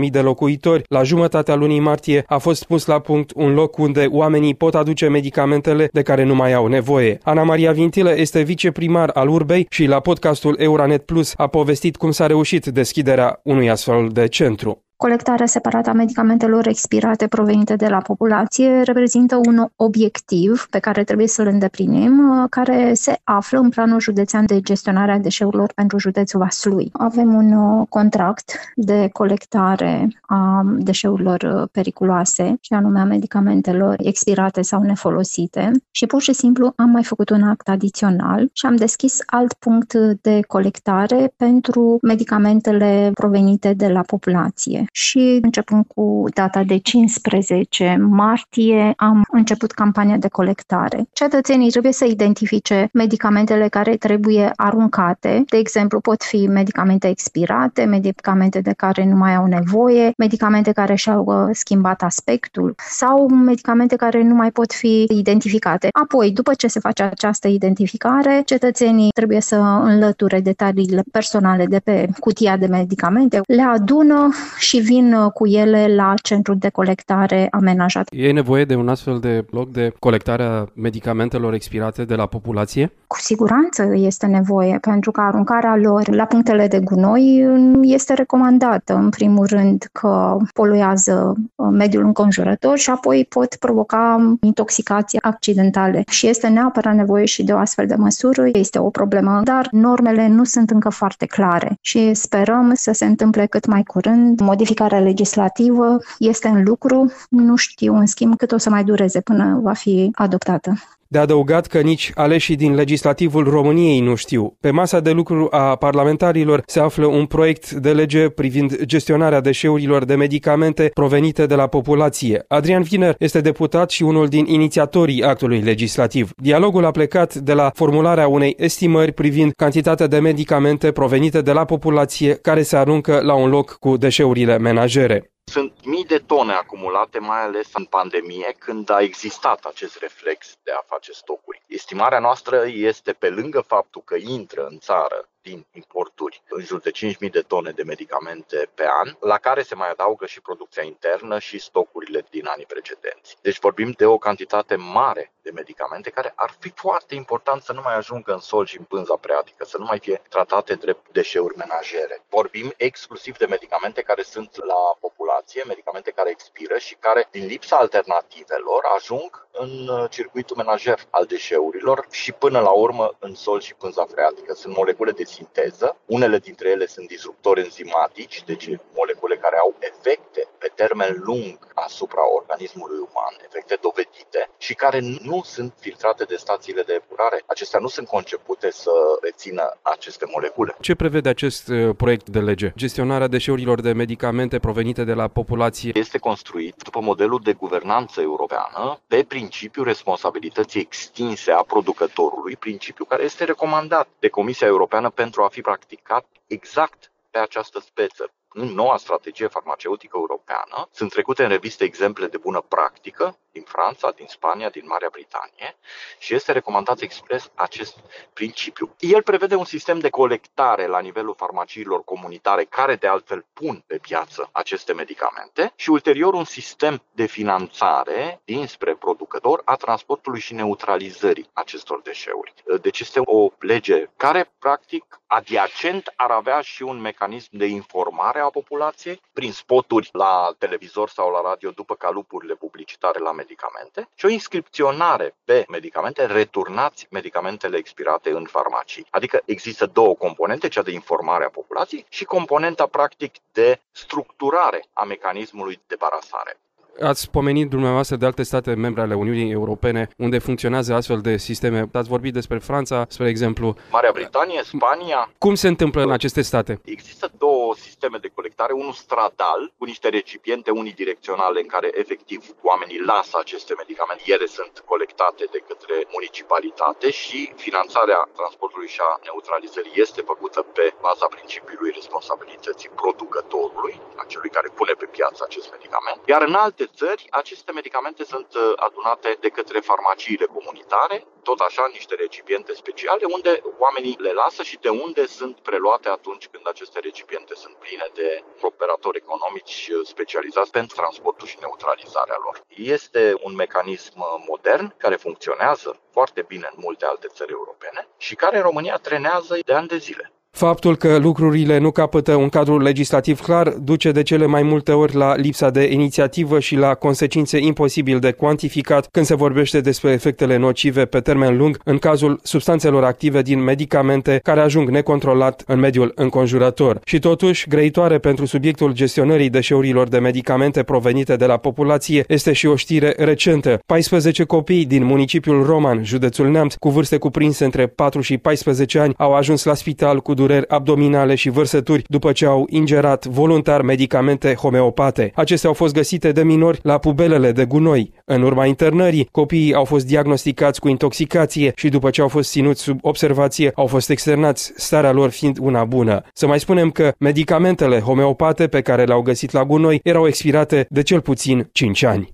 50.000 0.05 0.11
de 0.11 0.21
locuitori, 0.21 0.83
la 0.89 1.03
jumătatea 1.03 1.55
lunii 1.55 1.81
martie 1.81 2.25
a 2.27 2.39
fost 2.39 2.65
pus 2.65 2.87
la 2.87 2.99
punct 2.99 3.31
un 3.35 3.55
loc 3.55 3.79
unde 3.79 4.07
oamenii 4.11 4.55
pot 4.55 4.75
aduce 4.75 5.09
medicamentele 5.09 5.89
de 5.93 6.03
care 6.03 6.25
nu 6.25 6.35
mai 6.35 6.53
au 6.53 6.67
nevoie. 6.67 7.19
Ana 7.23 7.43
Maria 7.43 7.73
Vintilă 7.73 8.15
este 8.17 8.43
viceprimar 8.43 9.11
al 9.13 9.29
Urbei 9.29 9.67
și 9.71 9.85
la 9.85 10.01
podcastul 10.01 10.57
Euranet 10.59 11.03
Plus 11.03 11.33
a 11.37 11.47
povestit 11.47 11.97
cum 11.97 12.11
s-a 12.11 12.27
reușit 12.27 12.67
deschiderea 12.67 13.41
unui 13.43 13.71
astfel 13.71 13.83
astfel 13.85 14.13
de 14.13 14.29
centru. 14.29 14.83
Colectarea 15.05 15.47
separată 15.47 15.91
a 15.91 15.93
medicamentelor 15.93 16.67
expirate 16.67 17.27
provenite 17.27 17.77
de 17.77 17.87
la 17.89 17.99
populație 17.99 18.83
reprezintă 18.83 19.41
un 19.47 19.67
obiectiv 19.77 20.67
pe 20.71 20.79
care 20.79 21.05
trebuie 21.05 21.27
să-l 21.27 21.47
îndeplinim, 21.47 22.29
uh, 22.29 22.47
care 22.51 22.95
se 22.95 23.21
află 23.25 23.59
în 23.59 23.69
planul 23.69 24.01
județean 24.01 24.47
de 24.47 24.61
gestionare 24.61 25.13
a 25.13 25.19
deșeurilor 25.19 25.73
pentru 25.75 25.99
județul 25.99 26.41
Vaslui. 26.41 26.91
Avem 26.93 27.35
un 27.35 27.53
uh, 27.53 27.87
contract 27.89 28.53
de 28.75 29.09
colectare 29.13 30.09
a 30.21 30.63
deșeurilor 30.79 31.43
uh, 31.43 31.69
periculoase, 31.73 32.57
și 32.61 32.73
anume 32.73 33.01
a 33.01 33.05
medicamentelor 33.05 33.95
expirate 33.99 34.63
sau 34.63 34.83
nefolosite 34.83 35.71
și 35.91 36.07
pur 36.07 36.23
și 36.23 36.33
simplu 36.33 36.73
am 36.77 36.91
mai 36.91 37.05
făcut 37.05 37.31
un 37.31 37.43
act 37.43 37.69
adițional 37.69 38.49
și 38.53 38.67
am 38.67 38.77
deschis 38.77 39.19
alt 39.27 39.53
punct 39.53 39.95
de 40.21 40.41
colectare 40.47 41.33
pentru 41.37 41.99
medicamentele 42.03 43.11
provenite 43.15 43.73
de 43.73 43.89
la 43.89 44.01
populație 44.01 44.85
și 44.97 45.39
începând 45.43 45.85
cu 45.87 46.25
data 46.35 46.63
de 46.63 46.77
15 46.77 47.97
martie 48.01 48.93
am 48.97 49.25
început 49.31 49.73
campania 49.73 50.17
de 50.17 50.29
colectare. 50.29 51.09
Cetățenii 51.13 51.71
trebuie 51.71 51.93
să 51.93 52.05
identifice 52.05 52.89
medicamentele 52.93 53.69
care 53.69 53.97
trebuie 53.97 54.53
aruncate. 54.57 55.45
De 55.49 55.57
exemplu, 55.57 56.01
pot 56.01 56.23
fi 56.23 56.47
medicamente 56.47 57.09
expirate, 57.09 57.85
medicamente 57.85 58.61
de 58.61 58.73
care 58.77 59.05
nu 59.05 59.17
mai 59.17 59.35
au 59.35 59.47
nevoie, 59.47 60.13
medicamente 60.17 60.73
care 60.73 60.95
și-au 60.95 61.25
uh, 61.25 61.49
schimbat 61.53 62.03
aspectul 62.03 62.75
sau 62.77 63.29
medicamente 63.29 63.97
care 63.97 64.23
nu 64.23 64.35
mai 64.35 64.51
pot 64.51 64.73
fi 64.73 65.07
identificate. 65.09 65.89
Apoi, 65.93 66.31
după 66.31 66.55
ce 66.55 66.67
se 66.67 66.81
face 66.81 67.03
această 67.03 67.49
identificare, 67.49 68.43
cetățenii 68.45 69.11
trebuie 69.15 69.41
să 69.41 69.57
înlăture 69.83 70.41
detaliile 70.41 71.03
personale 71.13 71.67
de 71.67 71.79
pe 71.79 72.09
cutia 72.19 72.57
de 72.57 72.67
medicamente, 72.67 73.41
le 73.47 73.63
adună 73.63 74.29
și 74.59 74.74
vin 74.81 75.15
uh, 75.15 75.31
cu 75.33 75.47
ele 75.47 75.95
la 75.95 76.15
centrul 76.23 76.57
de 76.59 76.69
colectare 76.69 77.49
amenajat. 77.51 78.09
E 78.11 78.33
nevoie 78.33 78.65
de 78.65 78.75
un 78.75 78.89
astfel 78.89 79.19
de 79.19 79.45
bloc 79.51 79.71
de 79.71 79.93
colectare 79.99 80.43
a 80.43 80.65
medicamentelor 80.75 81.55
expirate 81.55 82.05
de 82.05 82.15
la 82.15 82.27
populație? 82.27 82.93
Cu 83.07 83.21
siguranță 83.21 83.93
este 83.95 84.27
nevoie, 84.27 84.79
pentru 84.81 85.11
că 85.11 85.21
aruncarea 85.21 85.77
lor 85.77 86.15
la 86.15 86.25
punctele 86.25 86.67
de 86.67 86.81
gunoi 86.81 87.47
este 87.83 88.15
recomandată. 88.15 88.95
În 88.95 89.09
primul 89.09 89.47
rând 89.47 89.89
că 89.93 90.37
poluează 90.53 91.35
uh, 91.55 91.69
mediul 91.71 92.05
înconjurător 92.05 92.79
și 92.79 92.91
apoi 92.91 93.27
pot 93.29 93.55
provoca 93.55 94.37
intoxicații 94.41 95.23
accidentale. 95.23 96.03
Și 96.09 96.27
este 96.29 96.49
neapărat 96.49 96.95
nevoie 96.95 97.25
și 97.25 97.45
de 97.45 97.53
o 97.53 97.59
astfel 97.59 97.87
de 97.87 97.95
măsură. 97.95 98.49
Este 98.53 98.79
o 98.79 98.91
problemă, 98.91 99.41
dar 99.45 99.69
normele 99.71 100.29
nu 100.29 100.45
sunt 100.45 100.71
încă 100.71 100.89
foarte 100.89 101.27
clare 101.27 101.77
și 101.81 102.15
sperăm 102.15 102.73
să 102.75 102.93
se 102.93 103.05
întâmple 103.05 103.47
cât 103.47 103.67
mai 103.67 103.83
curând 103.83 104.41
modificări 104.41 104.64
modificarea 104.65 105.01
legislativă 105.01 105.99
este 106.19 106.49
în 106.49 106.63
lucru. 106.65 107.13
Nu 107.29 107.57
știu, 107.57 107.95
în 107.95 108.07
schimb, 108.07 108.37
cât 108.37 108.53
o 108.53 108.57
să 108.57 108.71
mai 108.71 108.85
dureze 108.85 109.21
până 109.21 109.61
va 109.63 109.73
fi 109.73 110.11
adoptată. 110.15 110.75
De 111.09 111.19
adăugat 111.19 111.67
că 111.67 111.81
nici 111.81 112.13
aleșii 112.15 112.57
din 112.57 112.75
legislativul 112.75 113.45
României 113.45 114.01
nu 114.01 114.15
știu. 114.15 114.57
Pe 114.61 114.71
masa 114.71 115.01
de 115.01 115.11
lucru 115.11 115.49
a 115.51 115.77
parlamentarilor 115.77 116.63
se 116.67 116.81
află 116.81 117.07
un 117.07 117.27
proiect 117.27 117.71
de 117.71 117.93
lege 117.93 118.29
privind 118.29 118.83
gestionarea 118.83 119.41
deșeurilor 119.41 120.05
de 120.05 120.15
medicamente 120.15 120.91
provenite 120.95 121.47
de 121.47 121.55
la 121.55 121.67
populație. 121.67 122.45
Adrian 122.49 122.83
Viner 122.83 123.15
este 123.19 123.41
deputat 123.41 123.91
și 123.91 124.03
unul 124.03 124.29
din 124.29 124.47
inițiatorii 124.47 125.23
actului 125.23 125.61
legislativ. 125.61 126.31
Dialogul 126.37 126.85
a 126.85 126.91
plecat 126.91 127.35
de 127.35 127.53
la 127.53 127.71
formularea 127.75 128.29
unei 128.29 128.55
estimări 128.59 129.13
privind 129.13 129.53
cantitatea 129.57 130.07
de 130.07 130.19
medicamente 130.19 130.93
provenite 130.93 131.41
de 131.41 131.53
la 131.53 131.65
populație 131.65 132.35
care 132.35 132.63
se 132.63 132.77
aruncă 132.77 133.21
la 133.23 133.35
un 133.35 133.51
loc 133.51 133.77
cu 133.81 133.97
deșeurile 133.97 134.59
menajere. 134.59 135.34
Sunt 135.45 135.85
mii 135.85 136.05
de 136.05 136.19
tone 136.19 136.53
acumulate, 136.53 137.19
mai 137.19 137.43
ales 137.43 137.75
în 137.75 137.85
pandemie, 137.85 138.55
când 138.59 138.91
a 138.91 139.01
existat 139.01 139.65
acest 139.65 139.99
reflex 139.99 140.57
de 140.63 140.71
a 140.71 140.83
face 140.87 141.13
stocuri. 141.13 141.63
Estimarea 141.67 142.19
noastră 142.19 142.65
este, 142.67 143.13
pe 143.13 143.31
lângă 143.31 143.61
faptul 143.61 144.03
că 144.03 144.15
intră 144.15 144.67
în 144.67 144.79
țară 144.79 145.29
din 145.45 145.67
importuri, 145.73 146.43
în 146.49 146.63
jur 146.65 146.81
de 146.81 146.91
5.000 146.91 147.31
de 147.31 147.41
tone 147.41 147.71
de 147.71 147.83
medicamente 147.83 148.69
pe 148.75 148.87
an, 149.03 149.17
la 149.21 149.39
care 149.39 149.63
se 149.63 149.75
mai 149.75 149.91
adaugă 149.91 150.27
și 150.27 150.41
producția 150.41 150.83
internă 150.83 151.39
și 151.39 151.59
stocurile 151.59 152.25
din 152.31 152.47
anii 152.47 152.67
precedenți. 152.67 153.37
Deci 153.41 153.59
vorbim 153.59 153.91
de 153.97 154.07
o 154.07 154.19
cantitate 154.19 154.77
mare 154.77 155.33
de 155.43 155.51
medicamente 155.51 156.11
care 156.11 156.33
ar 156.37 156.55
fi 156.59 156.71
foarte 156.75 157.15
important 157.15 157.63
să 157.63 157.73
nu 157.73 157.81
mai 157.85 157.97
ajungă 157.97 158.33
în 158.33 158.39
sol 158.39 158.67
și 158.67 158.79
în 158.79 158.85
pânza 158.85 159.17
preatică, 159.17 159.65
să 159.65 159.79
nu 159.79 159.85
mai 159.85 159.99
fie 159.99 160.23
tratate 160.29 160.75
drept 160.75 161.13
deșeuri 161.13 161.57
menajere. 161.57 162.23
Vorbim 162.29 162.73
exclusiv 162.77 163.37
de 163.37 163.47
medicamente 163.47 164.03
care 164.03 164.23
sunt 164.23 164.65
la 164.65 164.81
populație, 165.01 165.63
medicamente 165.67 166.11
care 166.11 166.31
expiră 166.31 166.79
și 166.79 166.95
care, 166.95 167.29
din 167.31 167.47
lipsa 167.47 167.77
alternativelor, 167.77 168.83
ajung 168.97 169.47
în 169.53 169.89
uh, 169.89 170.11
circuitul 170.11 170.57
menajer 170.57 170.99
al 171.11 171.25
deșeurilor 171.25 172.07
și 172.11 172.33
până 172.33 172.61
la 172.61 172.71
urmă 172.71 173.11
în 173.19 173.35
sol 173.35 173.61
și 173.61 173.75
pânza 173.75 174.05
freatică. 174.05 174.55
Sunt 174.55 174.77
molecule 174.77 175.13
de 175.13 175.25
sinteză, 175.37 175.97
unele 176.17 176.39
dintre 176.39 176.69
ele 176.75 176.87
sunt 176.87 177.07
disruptori 177.09 177.61
enzimatici, 177.61 178.43
deci 178.51 178.67
molecule 179.01 179.37
care 179.37 179.57
au 179.65 179.75
efecte 179.91 180.43
pe 180.59 180.69
termen 180.75 181.13
lung 181.29 181.59
asupra 181.75 182.23
organismului 182.39 182.99
uman, 183.09 183.35
efecte 183.49 183.77
dovedite 183.87 184.41
și 184.59 184.75
care 184.75 184.99
nu 185.31 185.43
sunt 185.45 185.73
filtrate 185.81 186.25
de 186.25 186.37
stațiile 186.37 186.83
de 186.83 186.95
epurare. 187.01 187.43
Acestea 187.47 187.81
nu 187.81 187.89
sunt 187.89 188.07
concepute 188.07 188.71
să 188.71 188.91
rețină 189.23 189.65
aceste 189.83 190.25
molecule. 190.35 190.75
Ce 190.81 190.95
prevede 190.95 191.29
acest 191.29 191.69
uh, 191.69 191.95
proiect 191.97 192.29
de 192.29 192.41
lege? 192.41 192.73
Gestionarea 192.77 193.27
deșeurilor 193.27 193.81
de 193.81 193.93
medicamente 193.93 194.59
provenite 194.59 195.05
de 195.05 195.13
la 195.13 195.29
populație 195.29 195.93
este 195.95 196.19
construit 196.19 196.75
după 196.83 197.01
modelul 197.01 197.41
de 197.43 197.53
guvernanță 197.53 198.21
europeană 198.21 199.01
pe 199.07 199.25
principiul 199.29 199.85
responsabilității 199.85 200.81
extinse 200.81 201.51
a 201.51 201.63
producătorului, 201.63 202.57
principiu 202.57 203.05
care 203.05 203.23
este 203.23 203.45
recomandat 203.45 204.09
de 204.19 204.29
Comisia 204.29 204.67
Europeană 204.67 205.11
pentru 205.11 205.24
a 205.45 205.49
fi 205.49 205.61
practicat 205.61 206.27
exact 206.47 207.13
pe 207.31 207.39
această 207.39 207.81
speță, 207.81 208.33
în 208.55 208.69
noua 208.69 208.97
strategie 208.97 209.47
farmaceutică 209.47 210.17
europeană 210.17 210.89
sunt 210.93 211.11
trecute 211.11 211.43
în 211.43 211.49
reviste 211.49 211.85
exemple 211.85 212.27
de 212.27 212.37
bună 212.37 212.61
practică 212.69 213.39
din 213.53 213.63
Franța, 213.63 214.11
din 214.11 214.27
Spania, 214.27 214.69
din 214.69 214.83
Marea 214.87 215.09
Britanie 215.13 215.77
și 216.19 216.35
este 216.35 216.53
recomandat 216.53 217.01
expres 217.01 217.51
acest 217.55 217.97
principiu. 218.33 218.95
El 218.99 219.23
prevede 219.23 219.55
un 219.55 219.65
sistem 219.65 219.99
de 219.99 220.09
colectare 220.09 220.87
la 220.87 221.01
nivelul 221.01 221.35
farmaciilor 221.35 222.05
comunitare 222.05 222.65
care 222.65 222.97
de 222.97 223.07
altfel 223.07 223.45
pun 223.53 223.85
pe 223.87 223.99
piață 223.99 224.49
aceste 224.53 224.93
medicamente 224.93 225.73
și 225.77 225.91
ulterior 225.91 226.35
un 226.35 226.45
sistem 226.45 227.03
de 227.13 227.27
finanțare 227.27 228.41
dinspre 228.45 228.95
producător 228.95 229.63
a 229.65 229.75
transportului 229.75 230.41
și 230.41 230.55
neutralizării 230.55 231.51
acestor 231.53 232.01
deșeuri. 232.03 232.55
Deci 232.81 233.01
este 233.01 233.21
o 233.25 233.49
lege 233.59 234.11
care 234.17 234.53
practic 234.59 235.21
adiacent 235.27 236.13
ar 236.17 236.31
avea 236.31 236.61
și 236.61 236.83
un 236.83 237.01
mecanism 237.01 237.49
de 237.51 237.67
informare 237.67 238.41
a 238.45 238.51
populației 238.51 239.21
prin 239.33 239.53
spoturi 239.53 240.09
la 240.13 240.55
televizor 240.59 241.09
sau 241.09 241.31
la 241.31 241.41
radio 241.41 241.71
după 241.71 241.95
calupurile 241.95 242.55
publicitare 242.55 243.19
la 243.19 243.33
medicamente 243.33 244.09
și 244.15 244.25
o 244.27 244.29
inscripționare 244.29 245.35
pe 245.45 245.65
medicamente, 245.69 246.27
returnați 246.27 247.07
medicamentele 247.11 247.77
expirate 247.77 248.31
în 248.31 248.45
farmacii. 248.45 249.07
Adică 249.11 249.43
există 249.45 249.87
două 249.87 250.15
componente, 250.15 250.69
cea 250.69 250.83
de 250.83 250.91
informare 250.91 251.45
a 251.45 251.49
populației 251.49 252.07
și 252.09 252.25
componenta 252.25 252.87
practic 252.87 253.35
de 253.53 253.81
structurare 253.91 254.85
a 254.93 255.05
mecanismului 255.05 255.81
de 255.87 255.97
barasare. 255.99 256.59
Ați 257.03 257.31
pomenit 257.31 257.69
dumneavoastră 257.69 258.17
de 258.17 258.27
alte 258.27 258.43
state 258.43 258.75
membre 258.75 259.03
ale 259.03 259.15
Uniunii 259.15 259.51
Europene 259.53 260.09
unde 260.19 260.39
funcționează 260.39 260.95
astfel 260.95 261.21
de 261.21 261.37
sisteme. 261.37 261.89
Ați 261.93 262.09
vorbit 262.09 262.33
despre 262.33 262.59
Franța, 262.59 263.05
spre 263.09 263.29
exemplu. 263.29 263.77
Marea 263.91 264.11
Britanie, 264.13 264.61
Spania. 264.73 265.21
Cum 265.39 265.55
se 265.55 265.69
întâmplă 265.69 266.03
în 266.03 266.13
aceste 266.19 266.43
state? 266.43 266.81
Există 266.85 267.27
două 267.39 267.75
sisteme 267.87 268.19
de 268.25 268.31
colectare, 268.35 268.73
unul 268.73 268.97
stradal, 269.05 269.63
cu 269.79 269.85
niște 269.85 270.09
recipiente 270.09 270.71
unidirecționale 270.71 271.59
în 271.61 271.67
care 271.75 271.89
efectiv 272.03 272.41
oamenii 272.71 273.01
lasă 273.11 273.35
aceste 273.41 273.73
medicamente. 273.83 274.23
Ele 274.35 274.47
sunt 274.59 274.75
colectate 274.93 275.45
de 275.55 275.61
către 275.69 275.97
municipalitate 276.17 277.11
și 277.11 277.39
finanțarea 277.67 278.21
transportului 278.39 278.89
și 278.95 279.01
a 279.09 279.13
neutralizării 279.29 280.01
este 280.05 280.21
făcută 280.33 280.61
pe 280.77 280.87
baza 281.07 281.27
principiului 281.37 281.93
responsabilității 282.01 282.91
producătorului, 283.01 283.95
a 284.21 284.25
celui 284.33 284.51
care 284.57 284.69
pune 284.79 284.93
pe 285.01 285.07
piață 285.17 285.41
acest 285.45 285.69
medicament. 285.77 286.19
Iar 286.33 286.43
în 286.51 286.55
alte 286.67 286.84
alte 286.85 287.05
țări, 287.05 287.27
aceste 287.31 287.73
medicamente 287.73 288.25
sunt 288.25 288.55
uh, 288.55 288.73
adunate 288.77 289.37
de 289.41 289.49
către 289.49 289.81
farmaciile 289.81 290.47
comunitare, 290.57 291.27
tot 291.43 291.59
așa 291.61 291.89
niște 291.93 292.15
recipiente 292.15 292.73
speciale, 292.75 293.25
unde 293.37 293.63
oamenii 293.79 294.17
le 294.19 294.33
lasă 294.33 294.63
și 294.63 294.79
de 294.81 294.89
unde 294.89 295.27
sunt 295.27 295.61
preluate 295.61 296.09
atunci 296.09 296.49
când 296.49 296.69
aceste 296.69 296.99
recipiente 297.01 297.55
sunt 297.55 297.75
pline 297.75 298.07
de 298.15 298.45
operatori 298.61 299.17
economici 299.17 299.89
uh, 299.91 300.07
specializați 300.07 300.71
pentru 300.71 300.97
transportul 300.97 301.47
și 301.47 301.57
neutralizarea 301.61 302.39
lor. 302.45 302.61
Este 302.69 303.35
un 303.43 303.55
mecanism 303.55 304.19
uh, 304.21 304.45
modern 304.49 304.95
care 304.97 305.17
funcționează 305.17 306.01
foarte 306.13 306.43
bine 306.43 306.69
în 306.75 306.79
multe 306.87 307.05
alte 307.07 307.27
țări 307.27 307.53
europene 307.53 308.09
și 308.17 308.35
care 308.35 308.57
în 308.57 308.63
România 308.63 308.97
trenează 308.97 309.59
de 309.65 309.75
ani 309.75 309.89
de 309.89 309.97
zile. 309.97 310.34
Faptul 310.57 310.97
că 310.97 311.17
lucrurile 311.17 311.79
nu 311.79 311.91
capătă 311.91 312.35
un 312.35 312.49
cadru 312.49 312.79
legislativ 312.79 313.41
clar 313.41 313.69
duce 313.69 314.11
de 314.11 314.23
cele 314.23 314.47
mai 314.47 314.63
multe 314.63 314.93
ori 314.93 315.15
la 315.15 315.37
lipsa 315.37 315.71
de 315.71 315.93
inițiativă 315.93 316.61
și 316.61 316.77
la 316.77 316.95
consecințe 316.95 317.59
imposibil 317.59 318.19
de 318.19 318.33
cuantificat 318.33 319.09
când 319.11 319.27
se 319.27 319.35
vorbește 319.35 319.81
despre 319.81 320.11
efectele 320.11 320.57
nocive 320.57 321.05
pe 321.05 321.21
termen 321.21 321.57
lung 321.57 321.79
în 321.85 321.99
cazul 321.99 322.41
substanțelor 322.43 323.05
active 323.05 323.43
din 323.43 323.63
medicamente 323.63 324.41
care 324.43 324.61
ajung 324.61 324.89
necontrolat 324.89 325.63
în 325.67 325.79
mediul 325.79 326.13
înconjurător. 326.15 327.01
Și 327.05 327.19
totuși, 327.19 327.69
greitoare 327.69 328.19
pentru 328.19 328.47
subiectul 328.47 328.93
gestionării 328.93 329.51
deșeurilor 329.51 330.09
de 330.09 330.19
medicamente 330.19 330.83
provenite 330.83 331.37
de 331.37 331.47
la 331.47 331.57
populație 331.57 332.25
este 332.29 332.53
și 332.53 332.67
o 332.67 332.77
știre 332.77 333.15
recentă. 333.19 333.79
14 333.87 334.45
copii 334.45 334.85
din 334.85 335.05
municipiul 335.05 335.65
Roman, 335.65 336.05
județul 336.05 336.51
Neamț, 336.51 336.75
cu 336.75 336.89
vârste 336.89 337.17
cuprinse 337.19 337.65
între 337.65 337.87
4 337.87 338.21
și 338.21 338.39
14 338.39 338.99
ani, 338.99 339.15
au 339.17 339.35
ajuns 339.35 339.65
la 339.65 339.75
spital 339.75 340.21
cu 340.21 340.35
dureri 340.47 340.69
abdominale 340.69 341.35
și 341.35 341.49
vărsături 341.49 342.05
după 342.09 342.33
ce 342.33 342.47
au 342.47 342.67
ingerat 342.71 343.27
voluntar 343.27 343.83
medicamente 343.83 344.55
homeopate. 344.55 345.33
Acestea 345.35 345.69
au 345.69 345.75
fost 345.75 345.95
găsite 345.95 346.33
de 346.33 346.43
minori 346.43 346.79
la 346.83 346.99
pubelele 346.99 347.53
de 347.53 347.65
gunoi. 347.65 348.13
În 348.25 348.43
urma 348.43 348.67
internării, 348.67 349.29
copiii 349.31 349.75
au 349.75 349.85
fost 349.85 350.07
diagnosticați 350.07 350.81
cu 350.81 350.89
intoxicație 350.89 351.73
și 351.77 351.89
după 351.89 352.11
ce 352.11 352.21
au 352.21 352.29
fost 352.29 352.51
ținuți 352.51 352.83
sub 352.83 352.99
observație, 353.03 353.73
au 353.75 353.87
fost 353.87 354.11
externați, 354.11 354.73
starea 354.77 355.13
lor 355.13 355.31
fiind 355.31 355.59
una 355.61 355.85
bună. 355.85 356.23
Să 356.33 356.47
mai 356.47 356.61
spunem 356.61 356.91
că 356.91 357.13
medicamentele 357.19 358.01
homeopate 358.01 358.67
pe 358.67 358.81
care 358.81 359.05
le-au 359.05 359.23
găsit 359.23 359.51
la 359.53 359.65
gunoi 359.65 360.01
erau 360.03 360.27
expirate 360.27 360.87
de 360.89 361.03
cel 361.03 361.21
puțin 361.21 361.69
5 361.73 362.03
ani. 362.03 362.33